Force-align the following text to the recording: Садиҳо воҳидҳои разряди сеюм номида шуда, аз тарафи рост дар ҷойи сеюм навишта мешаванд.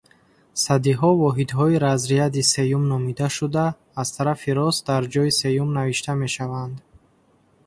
Садиҳо 0.63 1.09
воҳидҳои 1.23 1.81
разряди 1.85 2.43
сеюм 2.53 2.83
номида 2.91 3.27
шуда, 3.37 3.65
аз 4.01 4.07
тарафи 4.15 4.51
рост 4.59 4.79
дар 4.89 5.03
ҷойи 5.13 5.31
сеюм 5.41 5.69
навишта 5.77 6.13
мешаванд. 6.23 6.75